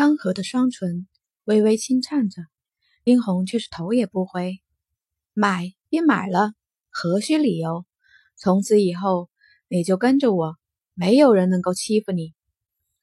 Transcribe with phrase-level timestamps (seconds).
[0.00, 1.06] 干涸的双唇
[1.44, 2.40] 微微轻颤着，
[3.04, 4.62] 殷红却是头也不回。
[5.34, 6.54] 买便买了，
[6.88, 7.84] 何须理由？
[8.34, 9.28] 从此以后，
[9.68, 10.56] 你就跟着我，
[10.94, 12.32] 没有人能够欺负你。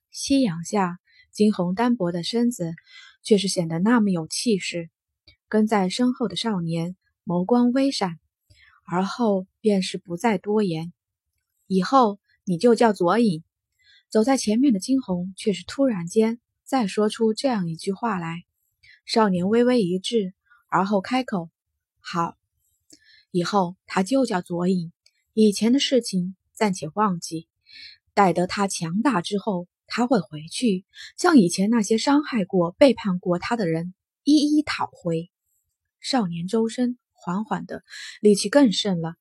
[0.09, 0.97] 夕阳下，
[1.31, 2.73] 金红单薄的身子
[3.21, 4.89] 却是显得那么有气势。
[5.47, 8.17] 跟在身后的少年眸光微闪，
[8.87, 10.91] 而后便是不再多言。
[11.67, 13.43] 以后你就叫左影。
[14.09, 18.43] 走在前面的金红却是突然间再说出这样一句话来。
[19.05, 20.33] 少年微微一滞，
[20.67, 21.49] 而后开口
[22.01, 22.35] ：“好，
[23.31, 24.91] 以后他就叫左影。”
[25.33, 27.47] 以前的事情暂且忘记，
[28.13, 30.83] 待得他强大之后，他会回去，
[31.15, 33.93] 向以前那些伤害过、背叛过他的人
[34.25, 35.31] 一一讨回。
[36.01, 37.81] 少年周身缓缓的
[38.19, 39.15] 力气更盛了，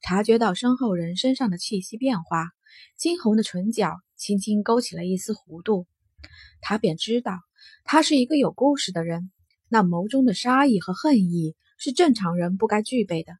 [0.00, 2.48] 察觉到身后人身上的气息变化，
[2.96, 5.86] 惊红的唇角轻轻勾起了一丝弧度，
[6.60, 7.38] 他便知道
[7.84, 9.30] 他是一个有故事的人，
[9.68, 13.32] 那眸中的杀意和恨意是正常人不该具备的。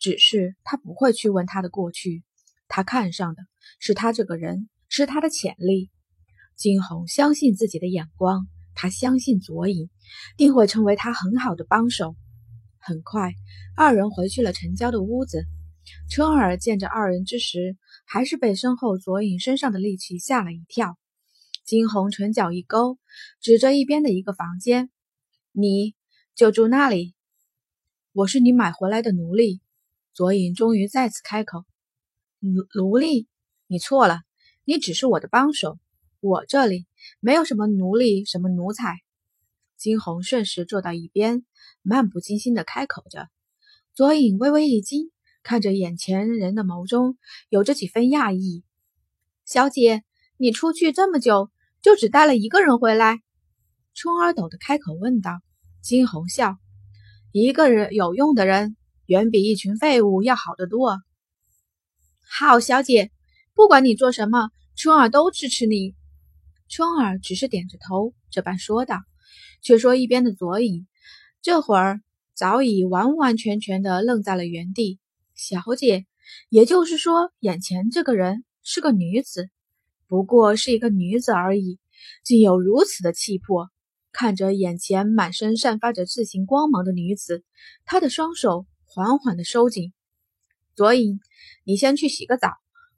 [0.00, 2.24] 只是他不会去问他的过去，
[2.68, 3.42] 他看上的
[3.78, 5.90] 是他这个人，是他的潜力。
[6.56, 9.88] 金红相信自己的眼光，他相信左影
[10.36, 12.16] 定会成为他很好的帮手。
[12.78, 13.32] 很快，
[13.76, 15.46] 二人回去了陈娇的屋子。
[16.10, 20.98] 春儿见着二人之时，还是被身后左影身上的力气吓了一跳。
[21.64, 22.98] 金红唇角一勾，
[23.40, 24.90] 指着一边的一个房间
[25.50, 25.94] ：“你
[26.34, 27.14] 就住那里，
[28.12, 29.62] 我是你买回来的奴隶。”
[30.12, 31.64] 左影终于再次开口
[32.38, 33.28] ：“奴奴隶，
[33.66, 34.20] 你错了，
[34.64, 35.78] 你只是我的帮手。
[36.20, 36.86] 我这里
[37.18, 39.00] 没有什么奴隶，什么奴才。”
[39.78, 41.46] 金红顺势坐到一边，
[41.80, 43.30] 漫不经心的开口着。
[43.94, 45.10] 左影微微一惊，
[45.42, 47.16] 看着眼前人的眸中
[47.48, 48.64] 有着几分讶异
[49.46, 50.04] ：“小姐，
[50.36, 51.50] 你出去这么久，
[51.82, 53.20] 就只带了一个人回来？”
[53.94, 55.40] 春儿抖的开口问道。
[55.80, 56.56] 金红笑
[57.32, 58.76] ：“一个人有用的人。”
[59.06, 60.98] 远比一群废物要好得多。
[62.26, 63.10] 好，小姐，
[63.52, 65.94] 不管你做什么，春儿都支持你。
[66.70, 68.96] 春儿只是点着头，这般说道。
[69.60, 70.86] 却说一边的左影，
[71.42, 72.00] 这会儿
[72.32, 74.98] 早已完完全全的愣在了原地。
[75.34, 76.06] 小姐，
[76.48, 79.50] 也就是说，眼前这个人是个女子，
[80.08, 81.78] 不过是一个女子而已，
[82.22, 83.70] 竟有如此的气魄。
[84.12, 87.44] 看着眼前满身散发着自信光芒的女子，
[87.84, 88.66] 她的双手。
[88.86, 89.92] 缓缓的收紧，
[90.76, 91.18] 左影，
[91.64, 92.50] 你先去洗个澡，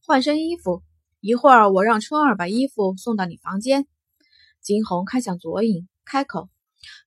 [0.04, 0.82] 换身衣服。
[1.20, 3.86] 一会儿我让春儿把衣服送到你房间。
[4.60, 6.50] 金红看向左影，开口，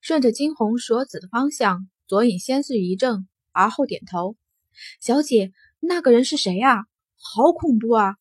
[0.00, 4.34] 顺着金红所指的方向，左影先是一怔，而后点头。
[4.98, 6.86] 小姐，那个人是谁啊？
[7.14, 8.16] 好恐怖啊！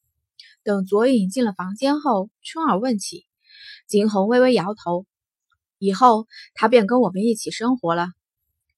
[0.64, 3.25] 等左影进了房间后，春儿问起，
[3.88, 5.06] 金红微微摇头。
[5.78, 8.09] 以后他便跟我们一起生活了。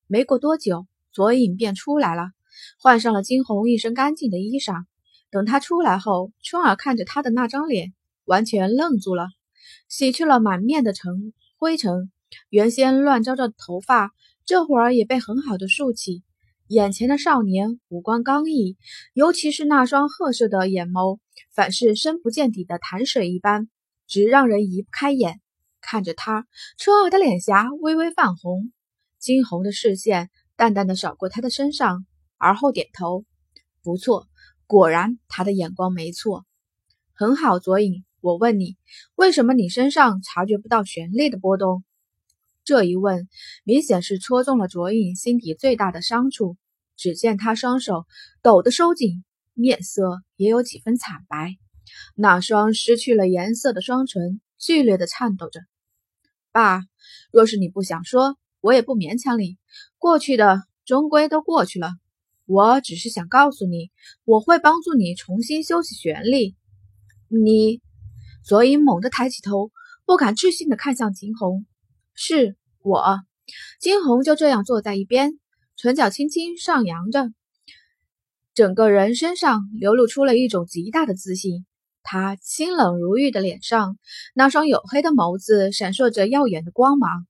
[0.07, 0.85] 没过多久。
[1.13, 2.31] 左影便出来了，
[2.79, 4.85] 换上了金红一身干净的衣裳。
[5.29, 7.91] 等他出来后，春儿看着他的那张脸，
[8.23, 9.27] 完全愣住了，
[9.89, 12.09] 洗去了满面的尘灰尘，
[12.49, 14.13] 原先乱糟糟的头发，
[14.45, 16.23] 这会儿也被很好的竖起。
[16.71, 18.77] 眼前的少年五官刚毅，
[19.13, 21.19] 尤其是那双褐色的眼眸，
[21.53, 23.67] 反是深不见底的潭水一般，
[24.07, 25.41] 直让人移不开眼。
[25.81, 28.71] 看着他，春儿的脸颊微微泛红，
[29.19, 30.29] 惊鸿的视线。
[30.55, 32.05] 淡淡的扫过他的身上，
[32.37, 33.25] 而后点头，
[33.83, 34.29] 不错，
[34.65, 36.45] 果然他的眼光没错，
[37.13, 37.59] 很好。
[37.59, 38.77] 左影，我问你，
[39.15, 41.83] 为什么你身上察觉不到旋律的波动？
[42.71, 43.27] 这一问
[43.65, 46.55] 明显是戳中了卓影心底最大的伤处。
[46.95, 48.05] 只见他双手
[48.41, 51.57] 抖得收紧，面色也有几分惨白，
[52.15, 55.59] 那双失去了颜色的双唇剧烈的颤抖着。
[56.53, 56.83] 爸，
[57.29, 58.37] 若是你不想说。
[58.61, 59.57] 我也不勉强你，
[59.97, 61.91] 过去的终归都过去了。
[62.45, 63.91] 我只是想告诉你，
[64.23, 66.55] 我会帮助你重新修起旋律。
[67.27, 67.81] 你，
[68.45, 69.71] 左影猛地抬起头，
[70.05, 71.65] 不敢置信地看向秦红。
[72.13, 73.19] 是我。
[73.79, 75.39] 金红就这样坐在一边，
[75.75, 77.31] 唇角轻轻上扬着，
[78.53, 81.65] 整个人身上流露出了一种极大的自信。
[82.03, 83.97] 他清冷如玉的脸上，
[84.33, 87.27] 那双黝黑的眸子闪烁着耀眼的光芒。